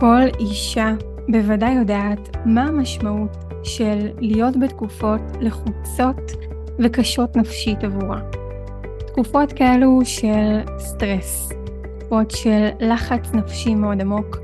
[0.00, 0.92] כל אישה
[1.28, 6.32] בוודאי יודעת מה המשמעות של להיות בתקופות לחוצות
[6.78, 8.20] וקשות נפשית עבורה.
[9.06, 11.52] תקופות כאלו של סטרס,
[11.98, 14.38] תקופות של לחץ נפשי מאוד עמוק,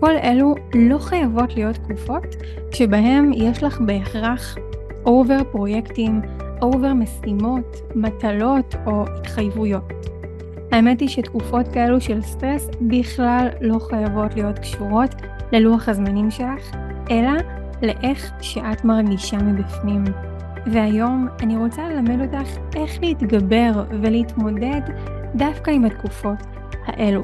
[0.00, 2.36] כל אלו לא חייבות להיות תקופות
[2.70, 4.56] שבהם יש לך בהכרח
[5.06, 6.20] over פרויקטים,
[6.62, 10.13] over משימות, מטלות או התחייבויות.
[10.74, 15.14] האמת היא שתקופות כאלו של סטרס בכלל לא חייבות להיות קשורות
[15.52, 16.76] ללוח הזמנים שלך,
[17.10, 17.32] אלא
[17.82, 20.04] לאיך שאת מרגישה מבפנים.
[20.66, 24.80] והיום אני רוצה ללמד אותך איך להתגבר ולהתמודד
[25.34, 26.38] דווקא עם התקופות
[26.86, 27.22] האלו.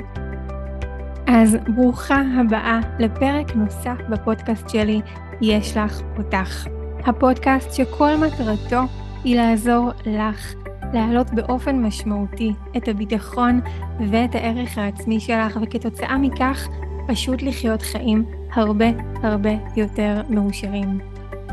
[1.26, 5.00] אז ברוכה הבאה לפרק נוסף בפודקאסט שלי,
[5.40, 6.66] יש לך אותך.
[7.04, 8.82] הפודקאסט שכל מטרתו
[9.24, 10.54] היא לעזור לך
[10.92, 13.60] להעלות באופן משמעותי את הביטחון
[14.10, 16.68] ואת הערך העצמי שלך, וכתוצאה מכך
[17.06, 18.86] פשוט לחיות חיים הרבה
[19.22, 20.98] הרבה יותר מאושרים.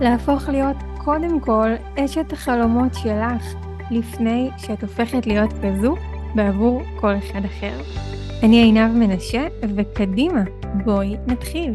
[0.01, 3.55] להפוך להיות קודם כל אשת החלומות שלך,
[3.91, 5.95] לפני שאת הופכת להיות כזו
[6.35, 7.81] בעבור כל אחד אחר.
[8.43, 10.43] אני עינב מנשה, וקדימה,
[10.85, 11.73] בואי נתחיל.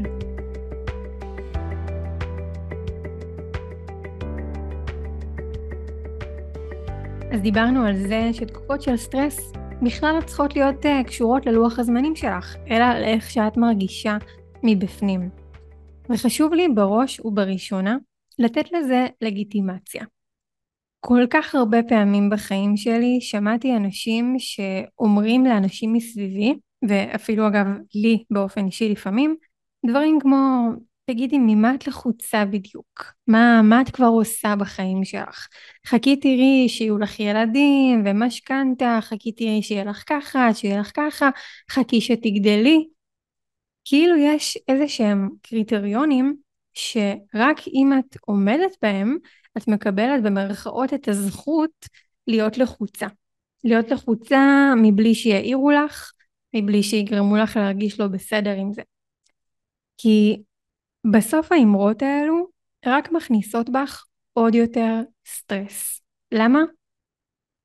[7.33, 9.53] אז דיברנו על זה שתקופות של סטרס
[9.83, 14.17] בכלל לא צריכות להיות uh, קשורות ללוח הזמנים שלך, אלא לאיך שאת מרגישה
[14.63, 15.31] מבפנים.
[16.11, 17.97] וחשוב לי בראש ובראשונה
[18.39, 20.05] לתת לזה לגיטימציה.
[21.01, 26.55] כל כך הרבה פעמים בחיים שלי שמעתי אנשים שאומרים לאנשים מסביבי,
[26.89, 29.37] ואפילו אגב לי באופן אישי לפעמים,
[29.87, 30.69] דברים כמו
[31.13, 33.13] תגידי, ממה את לחוצה בדיוק?
[33.27, 35.49] מה, מה את כבר עושה בחיים שלך?
[35.87, 41.29] חכי תראי שיהיו לך ילדים ומשכנתה, חכי תראי שיהיה לך ככה, שיהיה לך ככה,
[41.71, 42.89] חכי שתגדלי.
[43.85, 46.37] כאילו יש איזה שהם קריטריונים
[46.75, 49.17] שרק אם את עומדת בהם,
[49.59, 51.87] את מקבלת במרכאות את הזכות
[52.27, 53.07] להיות לחוצה.
[53.65, 56.13] להיות לחוצה מבלי שיעירו לך,
[56.55, 58.83] מבלי שיגרמו לך להרגיש לא בסדר עם זה.
[59.99, 60.43] כי
[61.07, 62.47] בסוף האמרות האלו
[62.87, 66.01] רק מכניסות בך עוד יותר סטרס.
[66.33, 66.61] למה?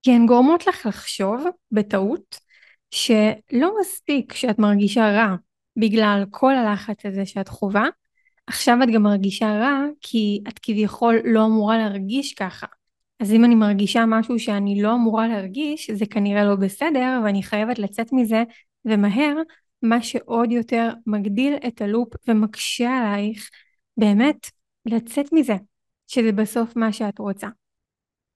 [0.04, 2.40] כי הן גורמות לך לחשוב, בטעות,
[2.92, 5.36] שלא מספיק שאת מרגישה רע
[5.78, 7.88] בגלל כל הלחץ הזה שאת חווה,
[8.48, 12.68] עכשיו את גם מרגישה רע כי את כביכול לא אמורה להרגיש ככה.
[13.20, 17.80] אז אם אני מרגישה משהו שאני לא אמורה להרגיש, זה כנראה לא בסדר ואני חייבת
[17.80, 18.44] לצאת מזה
[18.86, 19.36] ומהר,
[19.82, 23.50] מה שעוד יותר מגדיל את הלופ ומקשה עלייך
[23.98, 24.52] באמת
[24.86, 25.56] לצאת מזה,
[26.08, 27.48] שזה בסוף מה שאת רוצה.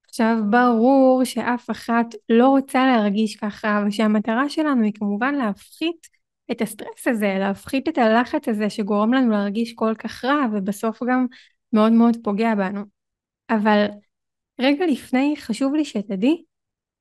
[0.08, 6.06] עכשיו ברור שאף אחת לא רוצה להרגיש ככה ושהמטרה שלנו היא כמובן להפחית
[6.50, 11.26] את הסטרס הזה, להפחית את הלחץ הזה שגורם לנו להרגיש כל כך רע ובסוף גם
[11.72, 12.80] מאוד מאוד פוגע בנו.
[13.50, 13.86] אבל
[14.60, 16.42] רגע לפני חשוב לי שתדעי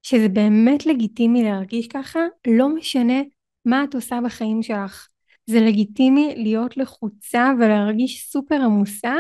[0.04, 3.22] שזה באמת לגיטימי להרגיש ככה, לא משנה
[3.66, 5.08] מה את עושה בחיים שלך.
[5.46, 9.14] זה לגיטימי להיות לחוצה ולהרגיש סופר עמוסה,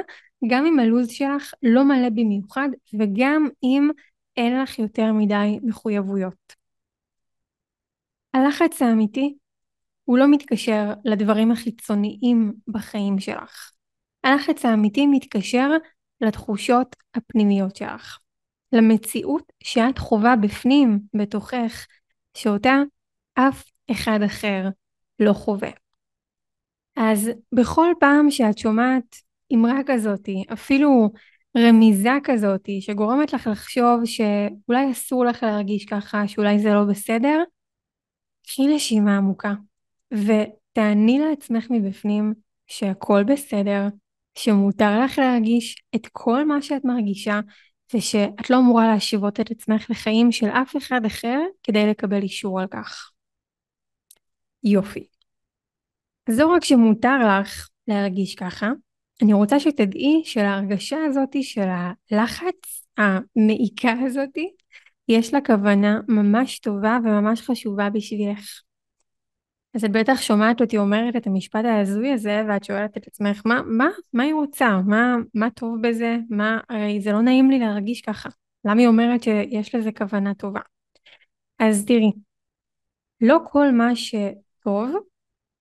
[0.47, 2.69] גם אם הלו"ז שלך לא מלא במיוחד
[2.99, 3.89] וגם אם
[4.37, 6.53] אין לך יותר מדי מחויבויות.
[8.33, 9.35] הלחץ האמיתי
[10.03, 13.71] הוא לא מתקשר לדברים החיצוניים בחיים שלך.
[14.23, 15.69] הלחץ האמיתי מתקשר
[16.21, 18.19] לתחושות הפנימיות שלך.
[18.73, 21.87] למציאות שאת חווה בפנים, בתוכך,
[22.37, 22.81] שאותה
[23.33, 24.69] אף אחד אחר
[25.19, 25.69] לא חווה.
[26.95, 29.15] אז בכל פעם שאת שומעת
[29.53, 31.11] אמרה כזאתי, אפילו
[31.57, 37.43] רמיזה כזאתי, שגורמת לך לחשוב שאולי אסור לך להרגיש ככה, שאולי זה לא בסדר,
[38.47, 39.53] קחי נשימה עמוקה
[40.13, 42.33] ותעני לעצמך מבפנים
[42.67, 43.87] שהכל בסדר,
[44.35, 47.39] שמותר לך להרגיש את כל מה שאת מרגישה
[47.93, 52.67] ושאת לא אמורה להשיבות את עצמך לחיים של אף אחד אחר כדי לקבל אישור על
[52.67, 53.10] כך.
[54.63, 55.07] יופי.
[56.29, 58.69] זו רק שמותר לך להרגיש ככה.
[59.21, 61.67] אני רוצה שתדעי שלהרגשה הזאתי של
[62.11, 64.51] הלחץ, המעיקה הזאתי,
[65.07, 68.61] יש לה כוונה ממש טובה וממש חשובה בשבילך.
[69.73, 73.61] אז את בטח שומעת אותי אומרת את המשפט ההזוי הזה, ואת שואלת את עצמך, מה,
[73.65, 74.81] מה, מה היא רוצה?
[74.87, 76.17] מה, מה טוב בזה?
[76.29, 78.29] מה, הרי זה לא נעים לי להרגיש ככה.
[78.65, 80.59] למה היא אומרת שיש לזה כוונה טובה?
[81.59, 82.11] אז תראי,
[83.21, 83.95] לא כל מה
[84.63, 84.95] טוב,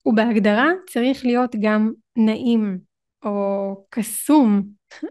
[0.06, 2.78] ובהגדרה צריך להיות גם נעים
[3.24, 4.62] או קסום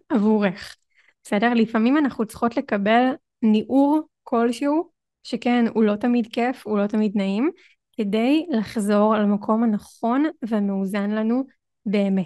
[0.10, 0.76] עבורך.
[1.24, 1.54] בסדר?
[1.54, 3.04] לפעמים אנחנו צריכות לקבל
[3.42, 4.90] ניעור כלשהו,
[5.24, 7.52] שכן, הוא לא תמיד כיף, הוא לא תמיד נעים,
[7.98, 11.44] כדי לחזור למקום הנכון והמאוזן לנו
[11.86, 12.26] באמת.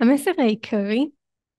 [0.00, 1.10] המסר העיקרי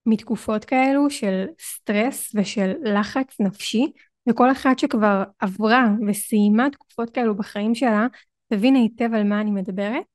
[0.05, 3.91] מתקופות כאלו של סטרס ושל לחץ נפשי
[4.31, 8.07] וכל אחת שכבר עברה וסיימה תקופות כאלו בחיים שלה
[8.47, 10.05] תבין היטב על מה אני מדברת.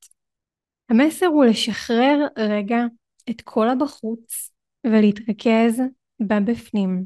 [0.89, 2.85] המסר הוא לשחרר רגע
[3.31, 4.51] את כל הבחוץ
[4.87, 5.83] ולהתרכז
[6.21, 7.05] בבפנים.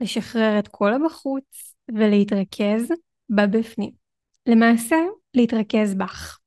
[0.00, 2.92] לשחרר את כל הבחוץ ולהתרכז
[3.30, 3.90] בבפנים.
[4.46, 4.96] למעשה,
[5.34, 6.38] להתרכז בך.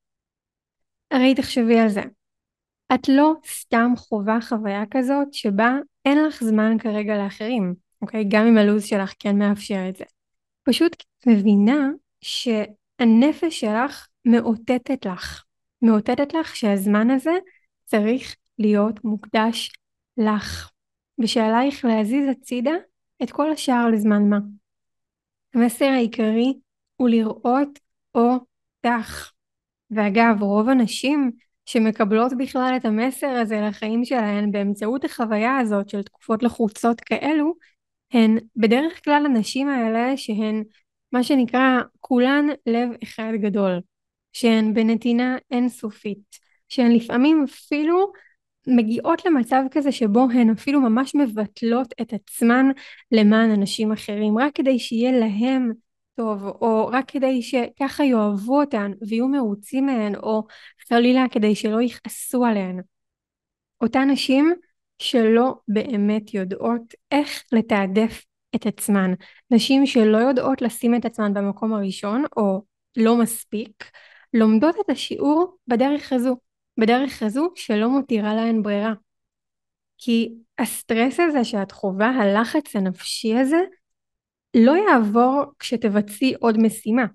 [1.11, 2.01] הרי תחשבי על זה.
[2.93, 8.25] את לא סתם חווה חוויה כזאת שבה אין לך זמן כרגע לאחרים, אוקיי?
[8.29, 10.05] גם אם הלו"ז שלך כן מאפשר את זה.
[10.63, 11.89] פשוט מבינה
[12.21, 15.43] שהנפש שלך מאותתת לך.
[15.81, 17.31] מאותתת לך שהזמן הזה
[17.85, 19.71] צריך להיות מוקדש
[20.17, 20.71] לך,
[21.19, 22.73] ושעלייך להזיז הצידה
[23.23, 24.39] את כל השאר לזמן מה.
[25.53, 26.53] המסר העיקרי
[26.95, 27.79] הוא לראות
[28.15, 29.31] אותך.
[29.91, 31.31] ואגב, רוב הנשים
[31.65, 37.53] שמקבלות בכלל את המסר הזה לחיים שלהן באמצעות החוויה הזאת של תקופות לחוצות כאלו,
[38.11, 40.63] הן בדרך כלל הנשים האלה שהן
[41.11, 43.79] מה שנקרא כולן לב אחד גדול,
[44.33, 46.39] שהן בנתינה אינסופית,
[46.69, 48.11] שהן לפעמים אפילו
[48.67, 52.65] מגיעות למצב כזה שבו הן אפילו ממש מבטלות את עצמן
[53.11, 55.71] למען אנשים אחרים, רק כדי שיהיה להם
[56.15, 60.43] טוב, או רק כדי שככה יאהבו אותן ויהיו מרוצים מהן, או
[60.89, 62.81] חלילה כדי שלא יכעסו עליהן.
[63.81, 64.53] אותן נשים
[64.99, 69.13] שלא באמת יודעות איך לתעדף את עצמן.
[69.51, 72.61] נשים שלא יודעות לשים את עצמן במקום הראשון, או
[72.97, 73.91] לא מספיק,
[74.33, 76.37] לומדות את השיעור בדרך הזו.
[76.79, 78.93] בדרך הזו שלא מותירה להן ברירה.
[79.97, 83.59] כי הסטרס הזה שאת חווה, הלחץ הנפשי הזה,
[84.53, 87.05] לא יעבור כשתבצעי עוד משימה.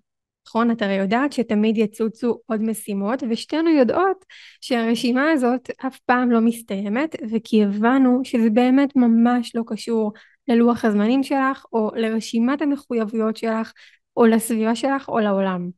[0.46, 0.70] נכון?
[0.70, 4.24] את הרי יודעת שתמיד יצוצו עוד משימות, ושתינו יודעות
[4.60, 10.12] שהרשימה הזאת אף פעם לא מסתיימת, וכי הבנו שזה באמת ממש לא קשור
[10.48, 13.72] ללוח הזמנים שלך, או לרשימת המחויבויות שלך,
[14.16, 15.70] או לסביבה שלך, או לעולם,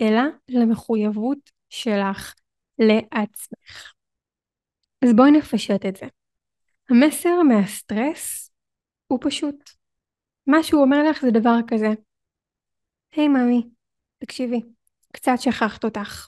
[0.00, 2.34] אלא למחויבות שלך
[2.78, 3.92] לעצמך.
[5.04, 6.06] אז בואי נפשט את זה.
[6.90, 8.50] המסר מהסטרס
[9.06, 9.70] הוא פשוט.
[10.46, 11.88] מה שהוא אומר לך זה דבר כזה.
[13.12, 13.68] היי hey, ממי,
[14.18, 14.62] תקשיבי,
[15.12, 16.26] קצת שכחת אותך.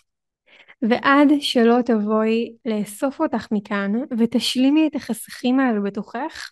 [0.82, 6.50] ועד שלא תבואי לאסוף אותך מכאן ותשלימי את החסכים האלו בתוכך,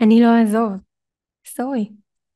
[0.00, 0.72] אני לא אעזוב.
[1.46, 1.88] סורי.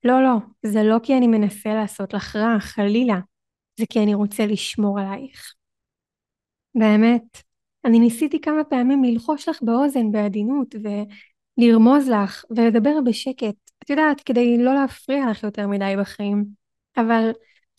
[0.04, 3.18] לא, לא, זה לא כי אני מנסה לעשות לך רע, חלילה.
[3.80, 5.54] זה כי אני רוצה לשמור עלייך.
[6.74, 7.42] באמת,
[7.84, 10.74] אני ניסיתי כמה פעמים ללחוש לך באוזן בעדינות
[11.58, 13.54] ולרמוז לך ולדבר בשקט,
[13.84, 16.44] את יודעת, כדי לא להפריע לך יותר מדי בחיים.
[16.96, 17.30] אבל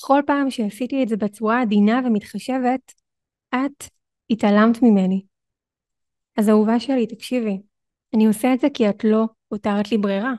[0.01, 2.93] כל פעם שעשיתי את זה בצורה עדינה ומתחשבת,
[3.55, 3.83] את
[4.29, 5.21] התעלמת ממני.
[6.37, 7.61] אז אהובה שלי, תקשיבי,
[8.15, 10.33] אני עושה את זה כי את לא הותרת לי ברירה.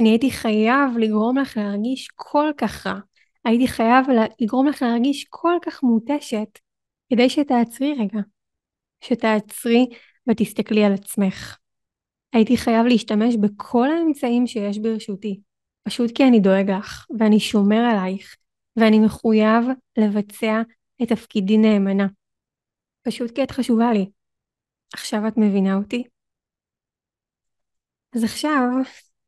[0.00, 2.98] אני הייתי חייב לגרום לך להרגיש כל כך רע.
[3.44, 4.06] הייתי חייב
[4.40, 6.58] לגרום לך להרגיש כל כך מותשת,
[7.12, 8.20] כדי שתעצרי רגע.
[9.00, 9.86] שתעצרי
[10.30, 11.56] ותסתכלי על עצמך.
[12.32, 15.40] הייתי חייב להשתמש בכל האמצעים שיש ברשותי,
[15.82, 18.36] פשוט כי אני דואג לך, ואני שומר עלייך,
[18.76, 19.64] ואני מחויב
[19.98, 20.62] לבצע
[21.02, 22.06] את תפקידי נאמנה.
[23.02, 24.10] פשוט כי את חשובה לי.
[24.94, 26.04] עכשיו את מבינה אותי?
[28.16, 28.68] אז עכשיו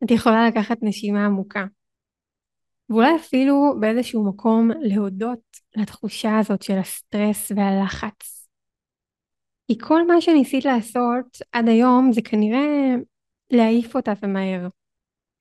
[0.05, 1.65] את יכולה לקחת נשימה עמוקה.
[2.91, 8.49] ואולי אפילו באיזשהו מקום להודות לתחושה הזאת של הסטרס והלחץ.
[9.67, 12.95] כי כל מה שניסית לעשות עד היום זה כנראה
[13.51, 14.69] להעיף אותה ומהר.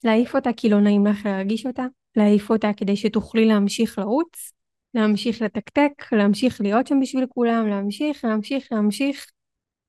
[0.04, 4.54] להעיף אותה כי לא נעים לך להרגיש אותה, להעיף אותה כדי שתוכלי להמשיך לרוץ,
[4.94, 9.32] להמשיך לתקתק, להמשיך להיות שם בשביל כולם, להמשיך, להמשיך, להמשיך,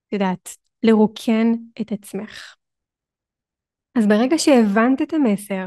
[0.09, 2.55] את יודעת, לרוקן את עצמך.
[3.99, 5.67] אז ברגע שהבנת את המסר,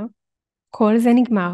[0.69, 1.53] כל זה נגמר,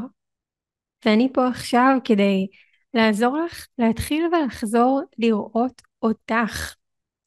[1.06, 2.48] ואני פה עכשיו כדי
[2.94, 6.76] לעזור לך להתחיל ולחזור לראות אותך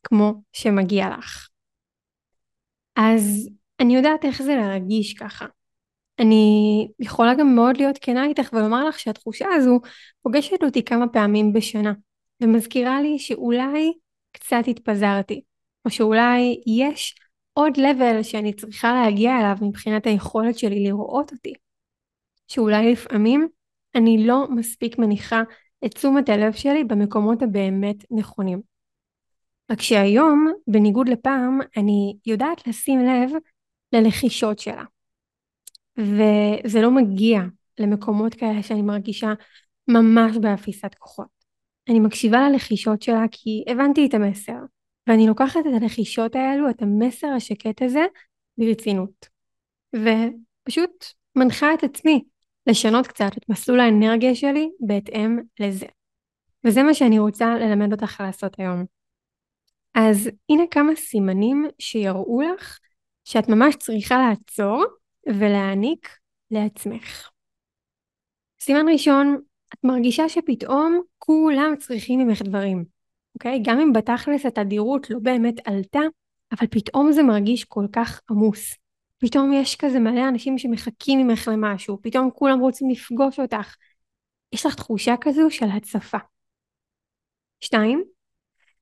[0.03, 1.49] כמו שמגיע לך.
[2.97, 5.47] אז אני יודעת איך זה להרגיש ככה.
[6.19, 9.81] אני יכולה גם מאוד להיות כנה איתך ולומר לך שהתחושה הזו
[10.23, 11.93] פוגשת אותי כמה פעמים בשנה
[12.43, 13.93] ומזכירה לי שאולי
[14.33, 15.43] קצת התפזרתי
[15.85, 17.15] או שאולי יש
[17.53, 21.53] עוד לבל שאני צריכה להגיע אליו מבחינת היכולת שלי לראות אותי.
[22.49, 23.49] שאולי לפעמים
[23.95, 25.43] אני לא מספיק מניחה
[25.85, 28.61] את תשומת הלב שלי במקומות הבאמת נכונים.
[29.71, 33.31] רק שהיום, בניגוד לפעם, אני יודעת לשים לב
[33.93, 34.85] ללחישות שלה.
[35.99, 37.41] וזה לא מגיע
[37.79, 39.33] למקומות כאלה שאני מרגישה
[39.89, 41.37] ממש באפיסת כוחות.
[41.89, 44.59] אני מקשיבה ללחישות שלה כי הבנתי את המסר,
[45.07, 48.05] ואני לוקחת את הלחישות האלו, את המסר השקט הזה,
[48.59, 49.29] ברצינות.
[49.97, 51.05] ופשוט
[51.37, 52.25] מנחה את עצמי
[52.67, 55.87] לשנות קצת את מסלול האנרגיה שלי בהתאם לזה.
[56.65, 58.85] וזה מה שאני רוצה ללמד אותך לעשות היום.
[59.95, 62.79] אז הנה כמה סימנים שיראו לך
[63.25, 64.85] שאת ממש צריכה לעצור
[65.27, 66.09] ולהעניק
[66.51, 67.31] לעצמך.
[68.61, 69.41] סימן ראשון,
[69.75, 72.85] את מרגישה שפתאום כולם צריכים ממך דברים,
[73.35, 73.61] אוקיי?
[73.65, 76.01] גם אם בתכלס התדירות לא באמת עלתה,
[76.53, 78.75] אבל פתאום זה מרגיש כל כך עמוס.
[79.19, 83.75] פתאום יש כזה מלא אנשים שמחכים ממך למשהו, פתאום כולם רוצים לפגוש אותך.
[84.53, 86.19] יש לך תחושה כזו של הצפה.
[87.61, 88.05] שתיים,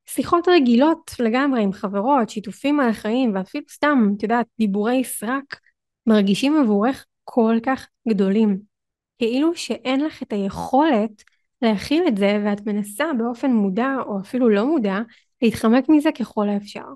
[0.07, 5.61] שיחות רגילות לגמרי עם חברות, שיתופים על החיים ואפילו סתם, את יודעת, דיבורי סרק,
[6.07, 8.61] מרגישים עבורך כל כך גדולים.
[9.19, 11.25] כאילו שאין לך את היכולת
[11.63, 14.99] להכיל את זה ואת מנסה באופן מודע או אפילו לא מודע
[15.43, 16.87] להתחמק מזה ככל האפשר.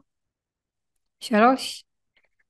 [1.20, 1.84] שלוש,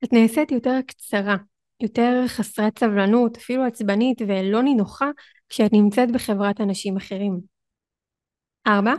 [0.04, 1.36] את נעשית יותר קצרה,
[1.80, 5.10] יותר חסרת סבלנות, אפילו עצבנית ולא נינוחה
[5.48, 7.40] כשאת נמצאת בחברת אנשים אחרים.
[8.66, 8.94] ארבע,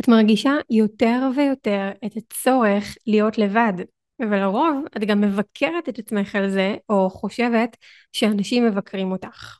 [0.00, 3.72] את מרגישה יותר ויותר את הצורך להיות לבד,
[4.20, 7.76] ולרוב את גם מבקרת את עצמך על זה, או חושבת
[8.12, 9.58] שאנשים מבקרים אותך.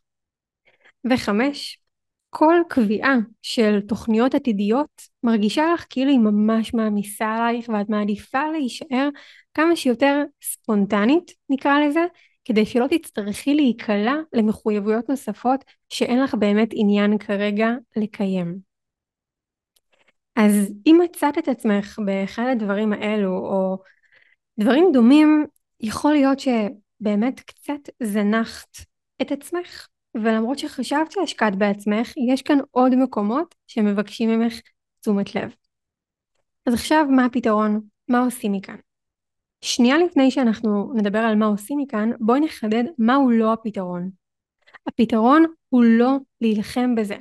[1.10, 1.78] וחמש,
[2.30, 9.08] כל קביעה של תוכניות עתידיות מרגישה לך כאילו היא ממש מעמיסה עלייך ואת מעדיפה להישאר
[9.54, 12.06] כמה שיותר ספונטנית נקרא לזה
[12.44, 18.58] כדי שלא תצטרכי להיקלע למחויבויות נוספות שאין לך באמת עניין כרגע לקיים.
[20.36, 23.78] אז אם מצאת את עצמך באחד הדברים האלו או
[24.58, 25.46] דברים דומים
[25.80, 28.76] יכול להיות שבאמת קצת זנחת
[29.22, 34.60] את עצמך ולמרות שחשבת שהשקעת בעצמך, יש כאן עוד מקומות שמבקשים ממך
[35.00, 35.54] תשומת לב.
[36.66, 37.80] אז עכשיו מה הפתרון?
[38.08, 38.76] מה עושים מכאן?
[39.60, 44.10] שנייה לפני שאנחנו נדבר על מה עושים מכאן, בואי נחדד מהו לא הפתרון.
[44.86, 47.16] הפתרון הוא לא להילחם בזה.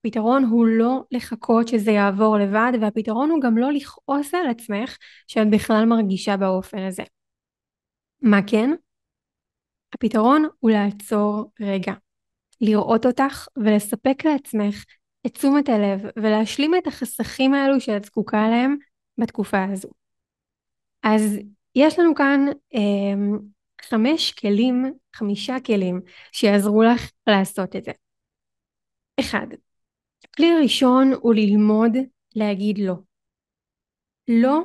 [0.00, 5.50] הפתרון הוא לא לחכות שזה יעבור לבד, והפתרון הוא גם לא לכעוס על עצמך שאת
[5.50, 7.02] בכלל מרגישה באופן הזה.
[8.22, 8.70] מה כן?
[9.94, 11.92] הפתרון הוא לעצור רגע.
[12.60, 14.84] לראות אותך ולספק לעצמך
[15.26, 18.76] את תשומת הלב ולהשלים את החסכים האלו שאת זקוקה להם
[19.18, 19.88] בתקופה הזו.
[21.02, 21.38] אז
[21.74, 23.38] יש לנו כאן אה,
[23.82, 26.00] חמש כלים, חמישה כלים
[26.32, 27.92] שיעזרו לך לעשות את זה.
[29.20, 29.46] אחד,
[30.30, 31.96] הכלי הראשון הוא ללמוד
[32.36, 32.94] להגיד לא.
[34.28, 34.60] לא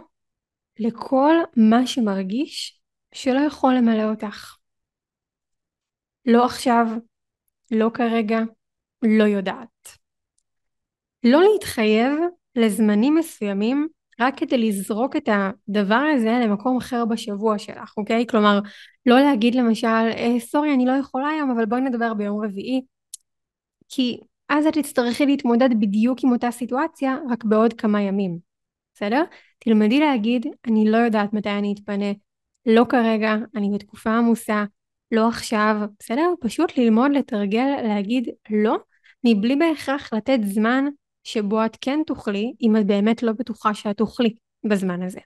[0.80, 2.82] לכל מה שמרגיש
[3.14, 4.56] שלא יכול למלא אותך.
[6.26, 6.86] לא עכשיו,
[7.72, 8.40] לא כרגע,
[9.02, 9.98] לא יודעת.
[11.24, 12.12] לא להתחייב
[12.56, 13.88] לזמנים מסוימים
[14.20, 18.26] רק כדי לזרוק את הדבר הזה למקום אחר בשבוע שלך, אוקיי?
[18.30, 18.60] כלומר,
[19.06, 22.82] לא להגיד למשל, אה, סורי, אני לא יכולה היום, אבל בואי נדבר ביום רביעי,
[23.90, 24.20] כי
[24.50, 28.40] אז את תצטרכי להתמודד בדיוק עם אותה סיטואציה, רק בעוד כמה ימים,
[28.96, 29.24] בסדר?
[29.60, 32.12] תלמדי להגיד, אני לא יודעת מתי אני אתפנה,
[32.66, 34.64] לא כרגע, אני בתקופה עמוסה,
[35.12, 36.34] לא עכשיו, בסדר?
[36.42, 38.78] פשוט ללמוד לתרגל להגיד לא,
[39.24, 40.86] מבלי בהכרח לתת זמן
[41.24, 45.20] שבו את כן תוכלי, אם את באמת לא בטוחה שאת תוכלי בזמן הזה.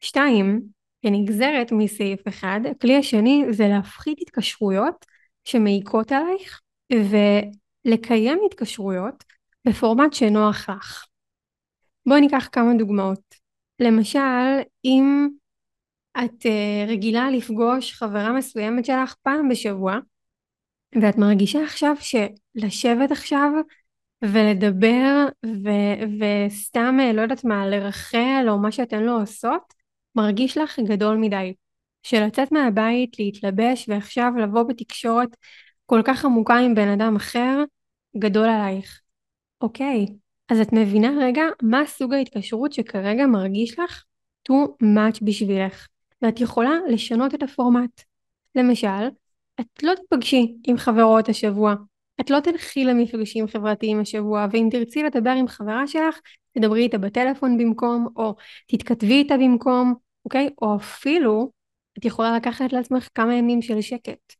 [0.00, 0.62] שתיים,
[1.02, 5.06] כנגזרת מסעיף אחד, הכלי השני זה להפחית התקשרויות
[5.44, 6.60] שמעיקות עלייך
[6.92, 9.24] ולקיים התקשרויות
[9.68, 11.04] בפורמט שנוח לך.
[12.06, 13.34] בואי ניקח כמה דוגמאות.
[13.80, 15.28] למשל, אם
[16.24, 19.98] את uh, רגילה לפגוש חברה מסוימת שלך פעם בשבוע,
[21.02, 23.50] ואת מרגישה עכשיו שלשבת עכשיו
[24.22, 29.74] ולדבר ו- וסתם אה, לא יודעת מה לרחל או מה שאתן לא עושות
[30.14, 31.54] מרגיש לך גדול מדי.
[32.02, 35.36] שלצאת מהבית, להתלבש ועכשיו לבוא בתקשורת
[35.90, 37.64] כל כך עמוקה עם בן אדם אחר
[38.16, 39.00] גדול עלייך.
[39.60, 40.06] אוקיי,
[40.48, 44.04] אז את מבינה רגע מה סוג ההתקשרות שכרגע מרגיש לך
[44.48, 45.86] too much בשבילך.
[46.22, 48.02] ואת יכולה לשנות את הפורמט.
[48.54, 49.08] למשל,
[49.60, 51.74] את לא תפגשי עם חברות השבוע,
[52.20, 56.20] את לא תלכי למפגשים חברתיים השבוע, ואם תרצי לדבר עם חברה שלך,
[56.52, 58.34] תדברי איתה בטלפון במקום, או
[58.66, 60.50] תתכתבי איתה במקום, אוקיי?
[60.62, 61.50] או אפילו,
[61.98, 64.32] את יכולה לקחת לעצמך כמה ימים של שקט.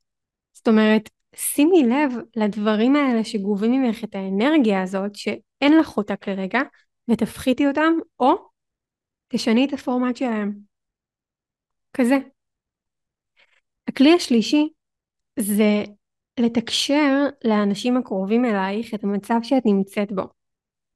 [0.52, 6.60] זאת אומרת, שימי לב לדברים האלה שגובים ממך את האנרגיה הזאת, שאין לך אותה כרגע,
[7.08, 8.34] ותפחיתי אותם, או
[9.28, 10.52] תשני את הפורמט שלהם.
[11.92, 12.18] כזה.
[13.88, 14.68] הכלי השלישי
[15.38, 15.84] זה
[16.40, 20.22] לתקשר לאנשים הקרובים אלייך את המצב שאת נמצאת בו,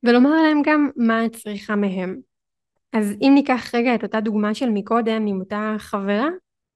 [0.03, 2.21] ולומר להם גם מה את צריכה מהם.
[2.93, 6.29] אז אם ניקח רגע את אותה דוגמה של מקודם עם אותה חברה,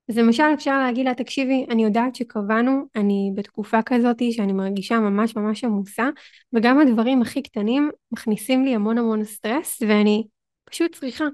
[0.08, 5.36] אז למשל אפשר להגיד לה, תקשיבי, אני יודעת שקבענו, אני בתקופה כזאת שאני מרגישה ממש
[5.36, 6.08] ממש עמוסה,
[6.52, 10.26] וגם הדברים הכי קטנים מכניסים לי המון המון סטרס, ואני
[10.64, 11.24] פשוט צריכה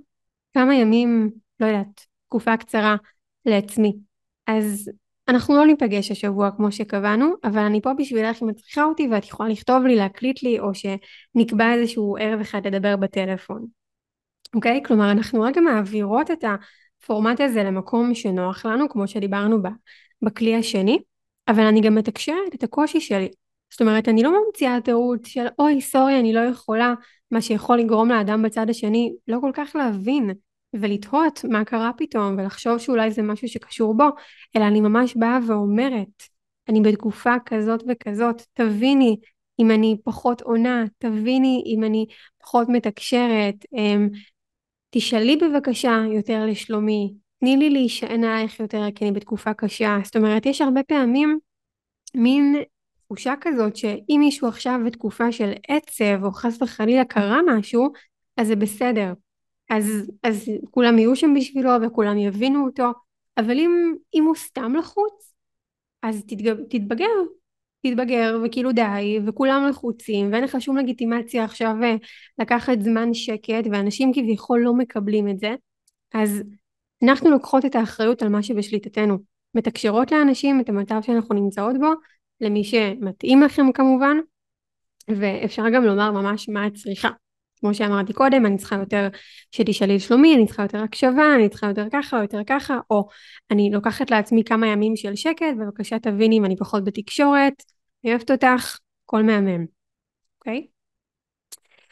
[0.55, 2.97] כמה ימים, לא יודעת, תקופה קצרה
[3.47, 3.97] לעצמי.
[4.47, 4.91] אז
[5.29, 9.25] אנחנו לא ניפגש השבוע כמו שקבענו, אבל אני פה בשבילך אם את צריכה אותי ואת
[9.25, 13.67] יכולה לכתוב לי, להקליט לי, או שנקבע איזשהו ערב אחד לדבר בטלפון.
[14.55, 14.83] אוקיי?
[14.85, 16.45] כלומר, אנחנו רגע מעבירות את
[17.03, 19.59] הפורמט הזה למקום שנוח לנו, כמו שדיברנו
[20.23, 20.99] בכלי השני,
[21.49, 23.29] אבל אני גם מתקשרת את הקושי שלי.
[23.71, 26.95] זאת אומרת, אני לא ממציאה טעות של אוי, סורי, אני לא יכולה,
[27.31, 30.31] מה שיכול לגרום לאדם בצד השני לא כל כך להבין
[30.75, 34.09] ולתהות מה קרה פתאום ולחשוב שאולי זה משהו שקשור בו,
[34.57, 36.23] אלא אני ממש באה ואומרת,
[36.69, 39.17] אני בתקופה כזאת וכזאת, תביני
[39.59, 42.07] אם אני פחות עונה, תביני אם אני
[42.43, 44.09] פחות מתקשרת, אמ,
[44.95, 49.99] תשאלי בבקשה יותר לשלומי, תני לי להישען עלייך יותר כי אני בתקופה קשה.
[50.05, 51.39] זאת אומרת, יש הרבה פעמים
[52.15, 52.63] מין
[53.05, 57.93] תחושה כזאת שאם מישהו עכשיו בתקופה של עצב או חס וחלילה קרה משהו,
[58.37, 59.13] אז זה בסדר.
[59.71, 62.93] אז, אז כולם יהיו שם בשבילו וכולם יבינו אותו,
[63.39, 65.35] אבל אם, אם הוא סתם לחוץ,
[66.03, 67.07] אז תתגב, תתבגר,
[67.83, 71.97] תתבגר וכאילו די וכולם לחוצים ואין לך שום לגיטימציה עכשיו אה,
[72.39, 75.55] לקחת זמן שקט ואנשים כביכול לא מקבלים את זה.
[76.15, 76.43] אז
[77.03, 79.19] אנחנו לוקחות את האחריות על מה שבשליטתנו.
[79.55, 81.93] מתקשרות לאנשים את המצב שאנחנו נמצאות בו
[82.41, 84.17] למי שמתאים לכם כמובן
[85.09, 87.09] ואפשר גם לומר ממש מה את צריכה.
[87.61, 89.09] כמו שאמרתי קודם, אני צריכה יותר
[89.51, 93.09] שתשאלי לשלומי, אני צריכה יותר הקשבה, אני צריכה יותר ככה או יותר ככה, או
[93.51, 97.63] אני לוקחת לעצמי כמה ימים של שקט, בבקשה תביני אם אני פחות בתקשורת,
[98.05, 99.67] אני אוהבת אותך, כל מהמם,
[100.39, 100.67] אוקיי?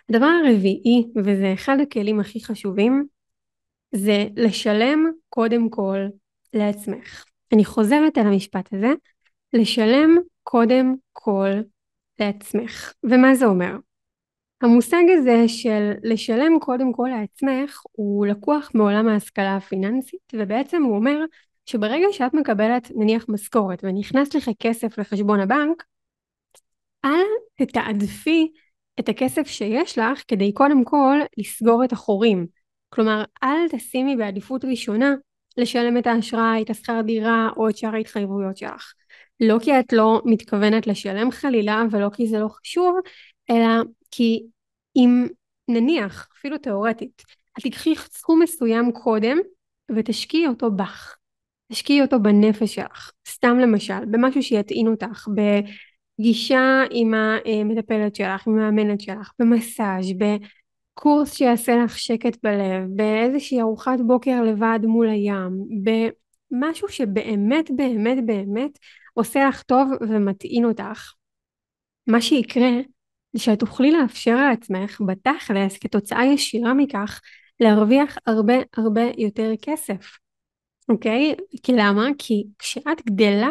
[0.08, 3.06] הדבר הרביעי, וזה אחד הכלים הכי חשובים,
[3.92, 5.98] זה לשלם קודם כל
[6.54, 7.24] לעצמך.
[7.52, 8.92] אני חוזרת על המשפט הזה,
[9.52, 11.50] לשלם קודם כל
[12.18, 12.92] לעצמך.
[13.04, 13.76] ומה זה אומר?
[14.60, 21.24] המושג הזה של לשלם קודם כל לעצמך הוא לקוח מעולם ההשכלה הפיננסית ובעצם הוא אומר
[21.66, 25.84] שברגע שאת מקבלת נניח משכורת ונכנס לך כסף לחשבון הבנק
[27.04, 28.52] אל תתעדפי
[29.00, 32.46] את הכסף שיש לך כדי קודם כל לסגור את החורים.
[32.88, 35.14] כלומר אל תשימי בעדיפות ראשונה
[35.56, 38.92] לשלם את האשראי, את השכר דירה או את שאר ההתחייבויות שלך.
[39.40, 42.96] לא כי את לא מתכוונת לשלם חלילה ולא כי זה לא חשוב
[43.50, 44.42] אלא כי
[44.96, 45.26] אם
[45.68, 47.22] נניח, אפילו תאורטית,
[47.58, 49.38] את תקחי סכום מסוים קודם
[49.96, 51.16] ותשקיעי אותו בך.
[51.72, 55.28] תשקיעי אותו בנפש שלך, סתם למשל, במשהו שיטעין אותך,
[56.20, 64.00] בגישה עם המטפלת שלך, עם המאמנת שלך, במסאז', בקורס שיעשה לך שקט בלב, באיזושהי ארוחת
[64.06, 65.50] בוקר לבד מול הים,
[65.82, 68.78] במשהו שבאמת באמת באמת
[69.14, 71.12] עושה לך טוב ומטעין אותך.
[72.06, 72.70] מה שיקרה
[73.36, 77.20] שאת תוכלי לאפשר לעצמך בתכלס כתוצאה ישירה מכך
[77.60, 80.18] להרוויח הרבה הרבה יותר כסף,
[80.88, 81.34] אוקיי?
[81.62, 82.08] כי למה?
[82.18, 83.50] כי כשאת גדלה,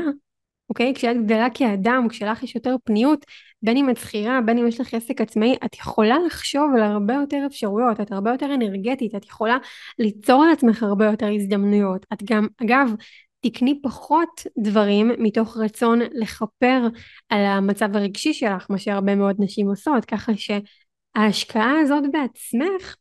[0.69, 0.93] אוקיי?
[0.95, 3.25] כשאת גדלה כאדם, כשלך יש יותר פניות,
[3.62, 7.13] בין אם את שכירה, בין אם יש לך עסק עצמאי, את יכולה לחשוב על הרבה
[7.13, 9.58] יותר אפשרויות, את הרבה יותר אנרגטית, את יכולה
[9.99, 12.05] ליצור על עצמך הרבה יותר הזדמנויות.
[12.13, 12.93] את גם, אגב,
[13.41, 16.88] תקני פחות דברים מתוך רצון לכפר
[17.29, 22.95] על המצב הרגשי שלך, מה שהרבה מאוד נשים עושות, ככה שההשקעה הזאת בעצמך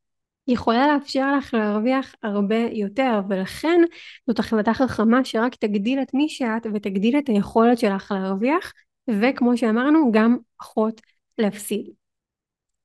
[0.48, 3.80] יכולה לאפשר לך להרוויח הרבה יותר, ולכן
[4.26, 8.72] זאת החלטה חכמה שרק תגדיל את מי שאת ותגדיל את היכולת שלך להרוויח,
[9.10, 11.00] וכמו שאמרנו, גם פחות
[11.38, 11.90] להפסיד.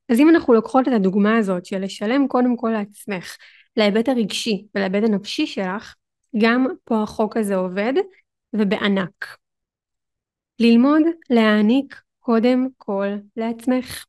[0.09, 3.37] אז אם אנחנו לוקחות את הדוגמה הזאת של לשלם קודם כל לעצמך,
[3.77, 5.95] להיבט הרגשי ולהיבט הנפשי שלך,
[6.37, 7.93] גם פה החוק הזה עובד,
[8.53, 9.37] ובענק.
[10.59, 14.05] ללמוד להעניק קודם כל לעצמך.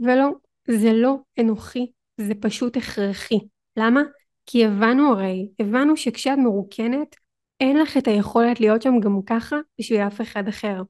[0.00, 0.28] ולא,
[0.68, 3.38] זה לא אנוכי, זה פשוט הכרחי.
[3.76, 4.02] למה?
[4.46, 7.16] כי הבנו הרי, הבנו שכשאת מרוקנת,
[7.60, 10.82] אין לך את היכולת להיות שם גם ככה בשביל אף אחד אחר.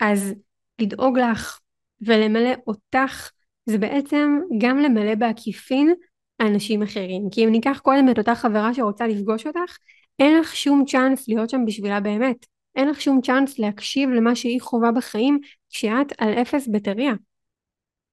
[0.00, 0.34] אז
[0.80, 1.60] לדאוג לך
[2.00, 3.30] ולמלא אותך,
[3.66, 5.94] זה בעצם גם למלא בעקיפין
[6.40, 7.22] אנשים אחרים.
[7.30, 9.76] כי אם ניקח קודם את אותה חברה שרוצה לפגוש אותך,
[10.18, 12.46] אין לך שום צ'אנס להיות שם בשבילה באמת.
[12.76, 15.38] אין לך שום צ'אנס להקשיב למה שהיא חווה בחיים
[15.70, 17.12] כשאת על אפס בטריה.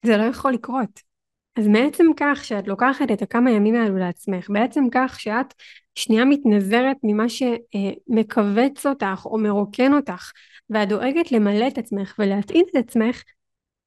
[0.05, 1.10] זה לא יכול לקרות.
[1.55, 5.53] אז מעצם כך שאת לוקחת את הכמה ימים האלו לעצמך, בעצם כך שאת
[5.95, 10.31] שנייה מתנזרת ממה שמכווץ אותך או מרוקן אותך,
[10.69, 13.23] ואת דואגת למלא את עצמך ולהתאים את עצמך,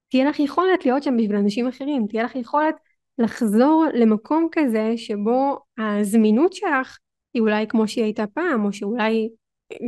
[0.08, 2.74] תהיה לך יכולת להיות שם בשביל אנשים אחרים, תהיה לך יכולת
[3.18, 6.98] לחזור למקום כזה שבו הזמינות שלך
[7.34, 9.28] היא אולי כמו שהיא הייתה פעם, או שאולי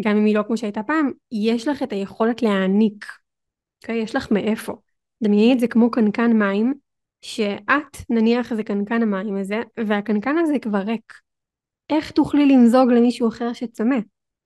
[0.04, 3.06] גם אם היא לא כמו שהייתה פעם, יש לך את היכולת להעניק,
[3.82, 4.02] אוקיי?
[4.02, 4.72] יש לך מאיפה.
[5.22, 6.74] דמייני את זה כמו קנקן מים,
[7.26, 11.12] שאת נניח זה קנקן המים הזה, והקנקן הזה כבר ריק.
[11.90, 13.96] איך תוכלי למזוג למישהו אחר שצמא?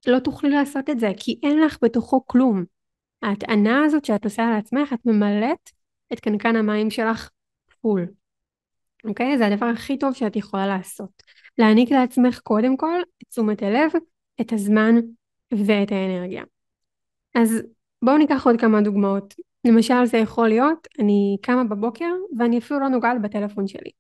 [0.07, 2.65] לא תוכלי לעשות את זה, כי אין לך בתוכו כלום.
[3.23, 5.71] ההטענה הזאת שאת עושה לעצמך, את ממלאת
[6.13, 7.31] את קנקן המים שלך
[7.81, 8.07] פול.
[9.05, 9.39] אוקיי?
[9.39, 11.23] זה הדבר הכי טוב שאת יכולה לעשות.
[11.59, 13.91] להעניק לעצמך קודם כל את תשומת הלב,
[14.41, 14.95] את הזמן
[15.67, 16.45] ואת האנרגיה.
[17.35, 17.63] אז
[18.03, 19.35] בואו ניקח עוד כמה דוגמאות.
[19.65, 23.91] למשל זה יכול להיות, אני קמה בבוקר ואני אפילו לא נוגעת בטלפון שלי.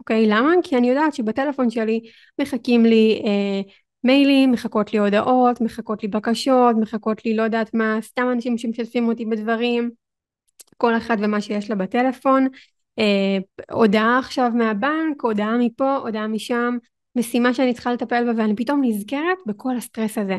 [0.00, 0.26] אוקיי?
[0.26, 0.52] למה?
[0.62, 2.00] כי אני יודעת שבטלפון שלי
[2.40, 3.60] מחכים לי אה,
[4.04, 9.08] מיילים, מחכות לי הודעות, מחכות לי בקשות, מחכות לי לא יודעת מה, סתם אנשים שמשתפים
[9.08, 9.90] אותי בדברים,
[10.76, 12.46] כל אחד ומה שיש לה בטלפון,
[12.98, 13.38] אה,
[13.70, 16.76] הודעה עכשיו מהבנק, הודעה מפה, הודעה משם,
[17.16, 20.36] משימה שאני צריכה לטפל בה ואני פתאום נזכרת בכל הסטרס הזה.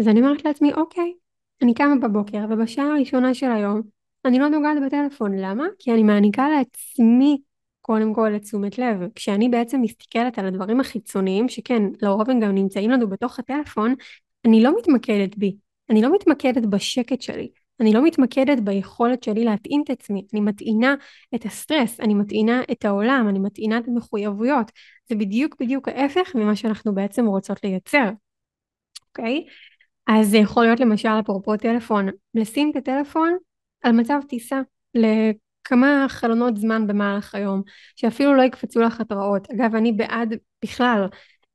[0.00, 1.12] אז אני אומרת לעצמי, אוקיי,
[1.62, 3.82] אני קמה בבוקר ובשעה הראשונה של היום
[4.26, 5.64] אני לא נוגעת בטלפון, למה?
[5.78, 7.38] כי אני מעניקה לעצמי
[7.80, 8.96] קודם כל לתשומת לב.
[9.14, 13.94] כשאני בעצם מסתכלת על הדברים החיצוניים, שכן, לרוב הם גם נמצאים לנו בתוך הטלפון,
[14.44, 15.56] אני לא מתמקדת בי,
[15.90, 17.48] אני לא מתמקדת בשקט שלי,
[17.80, 20.94] אני לא מתמקדת ביכולת שלי להתאים את עצמי, אני מטעינה
[21.34, 24.72] את הסטרס, אני מטעינה את העולם, אני מטעינה את המחויבויות.
[25.08, 28.10] זה בדיוק בדיוק ההפך ממה שאנחנו בעצם רוצות לייצר,
[29.08, 29.44] אוקיי?
[30.06, 33.36] אז זה יכול להיות למשל אפרופו טלפון, לשים את הטלפון
[33.82, 34.60] על מצב טיסה
[34.94, 37.62] לכמה חלונות זמן במהלך היום,
[37.96, 39.50] שאפילו לא יקפצו לך התראות.
[39.50, 41.06] אגב, אני בעד בכלל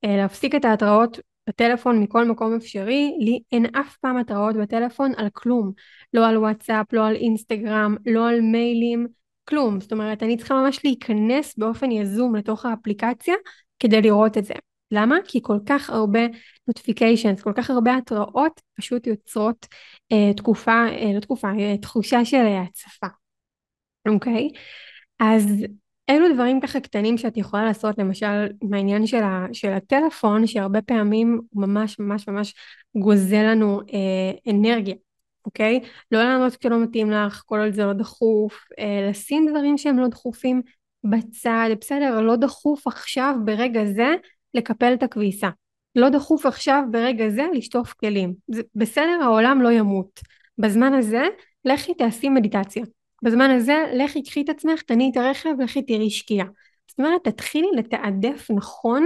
[0.06, 5.28] אה, להפסיק את ההתראות בטלפון מכל מקום אפשרי, לי אין אף פעם התראות בטלפון על
[5.34, 5.72] כלום,
[6.14, 9.08] לא על וואטסאפ, לא על אינסטגרם, לא על מיילים,
[9.50, 9.80] כלום.
[9.80, 13.36] זאת אומרת, אני צריכה ממש להיכנס באופן יזום לתוך האפליקציה
[13.80, 14.54] כדי לראות את זה.
[14.92, 15.16] למה?
[15.28, 16.26] כי כל כך הרבה
[16.72, 19.68] notifications, כל כך הרבה התראות פשוט יוצרות
[20.12, 23.08] אה, תקופה, אה, לא תקופה, אה, תחושה של הצפה,
[24.08, 24.50] אוקיי?
[25.20, 25.66] אז
[26.10, 31.42] אלו דברים ככה קטנים שאת יכולה לעשות, למשל מהעניין של, ה, של הטלפון, שהרבה פעמים
[31.50, 32.54] הוא ממש ממש ממש
[32.98, 34.96] גוזל לנו אה, אנרגיה,
[35.46, 35.80] אוקיי?
[36.12, 40.08] לא לענות כשלא מתאים לך, כל עוד זה לא דחוף, אה, לשים דברים שהם לא
[40.08, 40.62] דחופים
[41.04, 44.16] בצד, בסדר, לא דחוף עכשיו ברגע זה
[44.54, 45.50] לקפל את הכביסה.
[45.96, 48.34] לא דחוף עכשיו ברגע זה לשטוף כלים.
[48.48, 50.20] זה בסדר, העולם לא ימות.
[50.58, 51.24] בזמן הזה,
[51.66, 52.84] לכי תעשי מדיטציה.
[53.24, 56.48] בזמן הזה, לכי קחי את עצמך, תניעי את הרכב, לכי תראי שקיעה.
[56.88, 59.06] זאת אומרת, תתחילי לתעדף נכון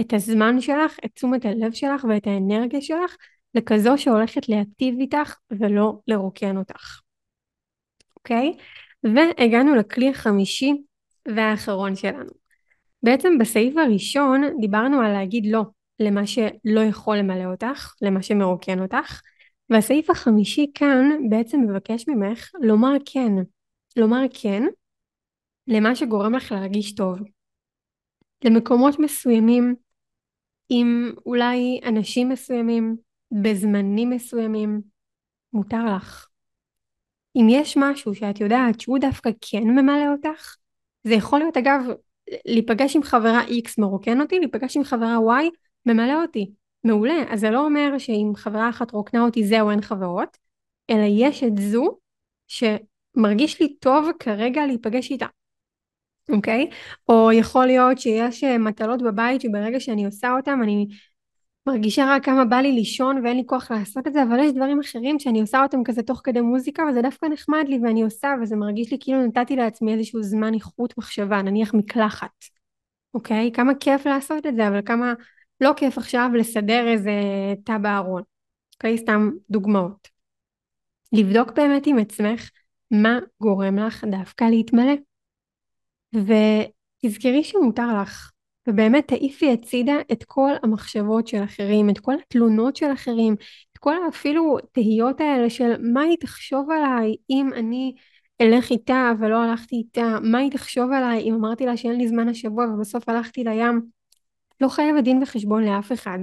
[0.00, 3.16] את הזמן שלך, את תשומת הלב שלך ואת האנרגיה שלך
[3.54, 7.00] לכזו שהולכת להטיב איתך ולא לרוקן אותך.
[8.16, 8.56] אוקיי?
[9.04, 10.72] והגענו לכלי החמישי
[11.28, 12.45] והאחרון שלנו.
[13.06, 15.62] בעצם בסעיף הראשון דיברנו על להגיד לא
[16.00, 19.20] למה שלא יכול למלא אותך, למה שמרוקן אותך,
[19.70, 23.32] והסעיף החמישי כאן בעצם מבקש ממך לומר כן,
[23.96, 24.62] לומר כן
[25.66, 27.18] למה שגורם לך להרגיש טוב.
[28.44, 29.74] למקומות מסוימים,
[30.68, 32.96] עם אולי אנשים מסוימים,
[33.42, 34.80] בזמנים מסוימים,
[35.52, 36.28] מותר לך.
[37.36, 40.56] אם יש משהו שאת יודעת שהוא דווקא כן ממלא אותך,
[41.04, 41.80] זה יכול להיות אגב
[42.44, 45.44] להיפגש עם חברה X מרוקן אותי, להיפגש עם חברה Y
[45.86, 46.50] ממלא אותי.
[46.86, 47.24] מעולה.
[47.28, 50.36] אז זה לא אומר שאם חברה אחת רוקנה אותי זהו אין חברות,
[50.90, 51.98] אלא יש את זו
[52.46, 55.26] שמרגיש לי טוב כרגע להיפגש איתה.
[56.30, 56.70] אוקיי?
[57.08, 60.86] או יכול להיות שיש אה, מטלות בבית שברגע שאני עושה אותן אני
[61.66, 64.80] מרגישה רק כמה בא לי לישון ואין לי כוח לעשות את זה, אבל יש דברים
[64.80, 68.56] אחרים שאני עושה אותם כזה תוך כדי מוזיקה וזה דווקא נחמד לי ואני עושה וזה
[68.56, 72.44] מרגיש לי כאילו נתתי לעצמי איזשהו זמן איכות מחשבה, נניח מקלחת,
[73.14, 73.50] אוקיי?
[73.52, 75.14] כמה כיף לעשות את זה, אבל כמה
[75.60, 77.12] לא כיף עכשיו לסדר איזה
[77.64, 78.22] תא בארון,
[78.74, 78.98] אוקיי?
[78.98, 80.08] סתם דוגמאות.
[81.12, 82.50] לבדוק באמת עם עצמך
[82.90, 84.94] מה גורם לך דווקא להתמלא.
[86.14, 88.30] ותזכרי שמותר לך,
[88.66, 93.34] ובאמת תעיפי הצידה את כל המחשבות של אחרים, את כל התלונות של אחרים,
[93.72, 97.94] את כל אפילו תהיות האלה של מה היא תחשוב עליי אם אני
[98.40, 102.28] אלך איתה ולא הלכתי איתה, מה היא תחשוב עליי אם אמרתי לה שאין לי זמן
[102.28, 103.82] השבוע ובסוף הלכתי לים.
[104.60, 106.18] לא חייבת דין וחשבון לאף אחד,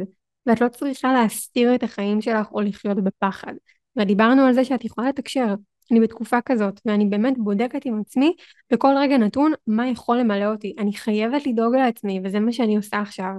[0.46, 3.54] ואת לא צריכה להסתיר את החיים שלך או לחיות בפחד.
[3.96, 5.54] ודיברנו על זה שאת יכולה לתקשר,
[5.92, 8.36] אני בתקופה כזאת, ואני באמת בודקת עם עצמי
[8.72, 10.76] בכל רגע נתון מה יכול למלא אותי.
[10.80, 13.34] אני חייבת לדאוג לעצמי, וזה מה שאני עושה עכשיו.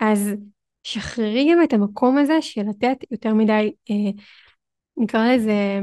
[0.00, 0.30] אז
[0.82, 4.10] שחררי גם את המקום הזה של לתת יותר מדי, אה,
[4.96, 5.80] נקרא לזה,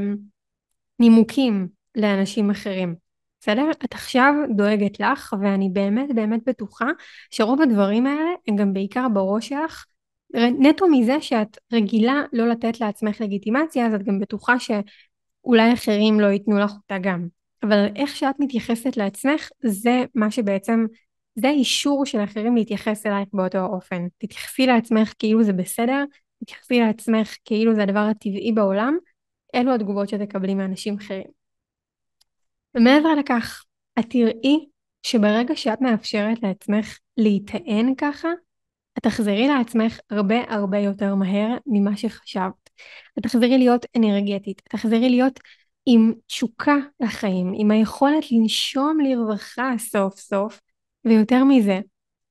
[0.99, 2.95] נימוקים לאנשים אחרים.
[3.39, 3.71] בסדר?
[3.71, 6.85] את עכשיו דואגת לך, ואני באמת באמת בטוחה
[7.31, 9.85] שרוב הדברים האלה הם גם בעיקר בראש שלך.
[10.59, 14.59] נטו מזה שאת רגילה לא לתת לעצמך לגיטימציה, אז את גם בטוחה
[15.47, 17.27] שאולי אחרים לא ייתנו לך אותה גם.
[17.63, 20.85] אבל איך שאת מתייחסת לעצמך, זה מה שבעצם,
[21.35, 24.07] זה האישור של אחרים להתייחס אלייך באותו אופן.
[24.17, 26.03] תתייחסי לעצמך כאילו זה בסדר,
[26.43, 28.97] תתייחסי לעצמך כאילו זה הדבר הטבעי בעולם,
[29.55, 31.27] אלו התגובות שתקבלי מאנשים אחרים.
[32.75, 33.63] ומעבר לכך,
[33.99, 34.65] את תראי
[35.03, 38.29] שברגע שאת מאפשרת לעצמך להיטען ככה,
[38.97, 42.69] את תחזרי לעצמך הרבה הרבה יותר מהר ממה שחשבת.
[43.19, 45.39] את תחזרי להיות אנרגטית, את תחזרי להיות
[45.85, 50.61] עם תשוקה לחיים, עם היכולת לנשום לרווחה סוף סוף,
[51.05, 51.79] ויותר מזה,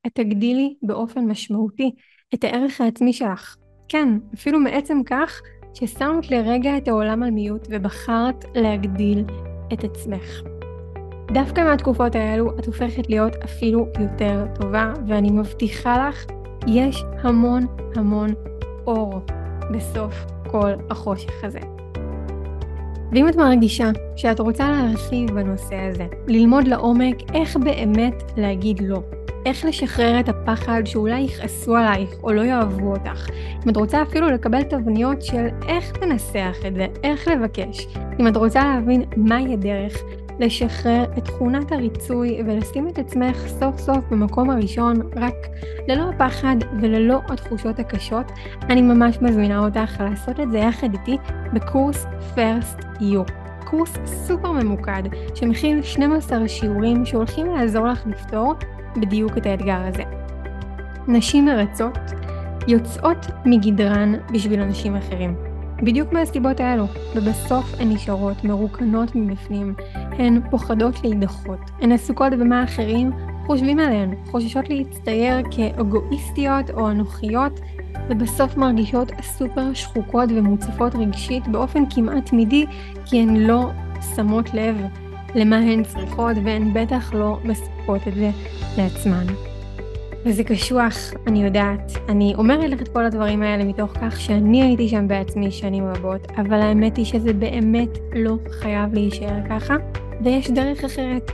[0.07, 1.91] את תגדילי באופן משמעותי
[2.35, 3.57] את הערך העצמי שלך.
[3.89, 5.41] כן, אפילו מעצם כך
[5.75, 9.25] ששמת לרגע את העולם על מיוט ובחרת להגדיל
[9.73, 10.43] את עצמך.
[11.33, 16.27] דווקא מהתקופות האלו את הופכת להיות אפילו יותר טובה, ואני מבטיחה לך,
[16.67, 18.29] יש המון המון
[18.87, 19.21] אור
[19.71, 20.15] בסוף
[20.51, 21.61] כל החושך הזה.
[23.13, 29.03] ואם את מרגישה שאת רוצה להרחיב בנושא הזה, ללמוד לעומק איך באמת להגיד לא,
[29.47, 33.29] איך לשחרר את הפחד שאולי יכעסו עלייך או לא יאהבו אותך.
[33.65, 37.87] אם את רוצה אפילו לקבל תבניות של איך תנסח את זה, איך לבקש.
[38.21, 40.03] אם את רוצה להבין מהי הדרך
[40.39, 45.35] לשחרר את תכונת הריצוי ולשים את עצמך סוף סוף במקום הראשון רק
[45.89, 51.17] ללא הפחד וללא התחושות הקשות, אני ממש מזמינה אותך לעשות את זה יחד איתי
[51.53, 53.33] בקורס First You.
[53.65, 55.03] קורס סופר ממוקד
[55.35, 58.55] שמכיל 12 שיעורים שהולכים לעזור לך לפתור
[58.97, 60.03] בדיוק את האתגר הזה.
[61.09, 61.99] נשים מרצות
[62.69, 65.37] יוצאות מגדרן בשביל אנשים אחרים.
[65.83, 66.85] בדיוק מהסיבות האלו,
[67.17, 69.75] ובסוף הן נשארות מרוקנות מבפנים,
[70.19, 73.11] הן פוחדות להידחות, הן עסוקות במה אחרים
[73.47, 77.61] חושבים עליהן, חוששות להצטייר כאגואיסטיות או אנוכיות,
[78.09, 82.67] ובסוף מרגישות סופר שחוקות ומוצפות רגשית באופן כמעט תמידי,
[83.05, 83.71] כי הן לא
[84.17, 84.77] שמות לב
[85.35, 88.31] למה הן צריכות, והן בטח לא מספקות את זה
[88.79, 89.27] לעצמן.
[90.25, 90.95] וזה קשוח,
[91.27, 91.93] אני יודעת.
[92.09, 96.27] אני אומרת לך את כל הדברים האלה מתוך כך שאני הייתי שם בעצמי שנים רבות,
[96.37, 99.75] אבל האמת היא שזה באמת לא חייב להישאר ככה,
[100.25, 101.31] ויש דרך אחרת.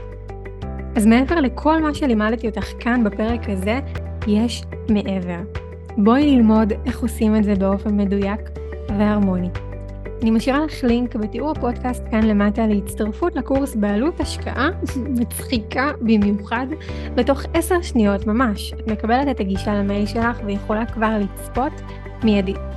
[0.95, 3.79] אז מעבר לכל מה שלימדתי אותך כאן בפרק הזה,
[4.27, 5.39] יש מעבר.
[5.97, 8.39] בואי ללמוד איך עושים את זה באופן מדויק
[8.89, 9.49] והרמוני.
[10.21, 14.69] אני משאירה לך לינק בתיאור הפודקאסט כאן למטה להצטרפות לקורס בעלות השקעה
[15.19, 16.67] מצחיקה במיוחד
[17.15, 18.73] בתוך עשר שניות ממש.
[18.73, 21.81] את מקבלת את הגישה למייל שלך ויכולה כבר לצפות
[22.23, 22.72] מיידית.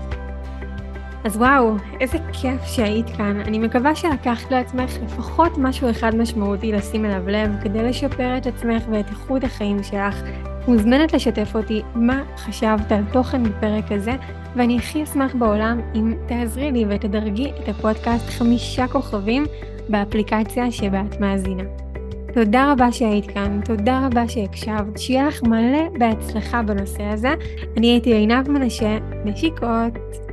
[1.24, 3.40] אז וואו, איזה כיף שהיית כאן.
[3.40, 8.83] אני מקווה שלקחת לעצמך לפחות משהו אחד משמעותי לשים אליו לב כדי לשפר את עצמך
[8.90, 10.22] ואת איכות החיים שלך.
[10.68, 14.12] מוזמנת לשתף אותי מה חשבת על תוכן בפרק הזה
[14.57, 19.46] ואני הכי אשמח בעולם אם תעזרי לי ותדרגי את הפודקאסט חמישה כוכבים
[19.88, 21.62] באפליקציה שבה את מאזינה.
[22.35, 27.35] תודה רבה שהיית כאן, תודה רבה שהקשבת, שיהיה לך מלא בהצלחה בנושא הזה.
[27.76, 30.25] אני הייתי עינב מנשה, נשיקות.